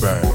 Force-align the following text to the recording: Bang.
Bang. 0.00 0.25